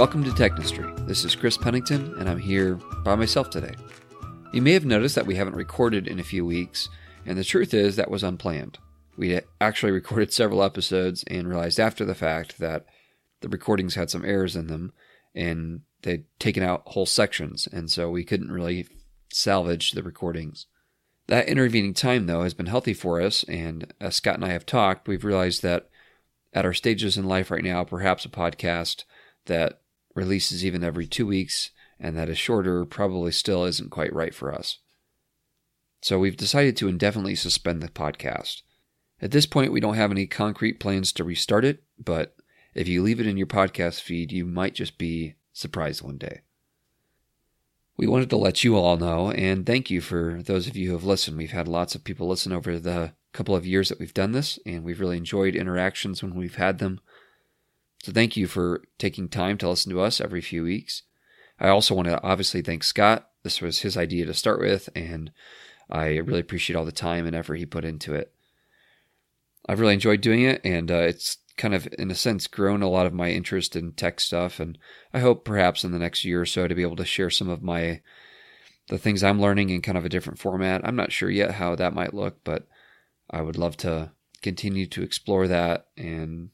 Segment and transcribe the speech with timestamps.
[0.00, 1.06] Welcome to Technistry.
[1.06, 3.74] This is Chris Pennington, and I'm here by myself today.
[4.50, 6.88] You may have noticed that we haven't recorded in a few weeks,
[7.26, 8.78] and the truth is that was unplanned.
[9.18, 12.86] We actually recorded several episodes and realized after the fact that
[13.42, 14.94] the recordings had some errors in them,
[15.34, 18.88] and they'd taken out whole sections, and so we couldn't really
[19.30, 20.64] salvage the recordings.
[21.26, 24.64] That intervening time, though, has been healthy for us, and as Scott and I have
[24.64, 25.90] talked, we've realized that
[26.54, 29.04] at our stages in life right now, perhaps a podcast
[29.44, 29.80] that
[30.14, 34.52] releases even every two weeks and that is shorter probably still isn't quite right for
[34.52, 34.78] us.
[36.02, 38.62] So we've decided to indefinitely suspend the podcast.
[39.20, 42.34] At this point, we don't have any concrete plans to restart it, but
[42.74, 46.40] if you leave it in your podcast feed, you might just be surprised one day.
[47.98, 50.94] We wanted to let you all know, and thank you for those of you who
[50.94, 51.36] have listened.
[51.36, 54.58] We've had lots of people listen over the couple of years that we've done this,
[54.64, 57.00] and we've really enjoyed interactions when we've had them.
[58.02, 61.02] So thank you for taking time to listen to us every few weeks.
[61.58, 63.28] I also want to obviously thank Scott.
[63.42, 65.30] This was his idea to start with, and
[65.90, 68.32] I really appreciate all the time and effort he put into it.
[69.68, 72.88] I've really enjoyed doing it, and uh, it's kind of, in a sense, grown a
[72.88, 74.60] lot of my interest in tech stuff.
[74.60, 74.78] And
[75.12, 77.48] I hope perhaps in the next year or so to be able to share some
[77.48, 78.00] of my
[78.88, 80.80] the things I'm learning in kind of a different format.
[80.82, 82.66] I'm not sure yet how that might look, but
[83.30, 84.10] I would love to
[84.42, 86.50] continue to explore that and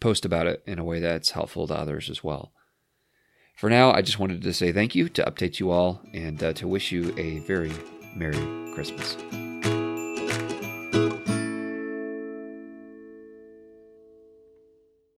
[0.00, 2.52] post about it in a way that's helpful to others as well.
[3.56, 6.52] For now, I just wanted to say thank you, to update you all, and uh,
[6.54, 7.72] to wish you a very
[8.14, 8.36] Merry
[8.74, 9.16] Christmas.